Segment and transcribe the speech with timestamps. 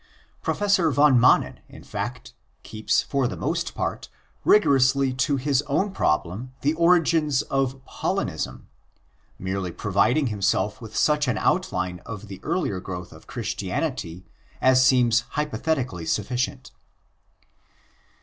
[0.41, 4.09] Professor van Manen, in fact, keeps for the most part
[4.43, 8.65] rigorously to his own problem of the origins of Paulinism,
[9.37, 14.25] merely pro viding himself with such an outline of the earlier growth of Christianity
[14.59, 16.71] as seems hypothetically sufficient.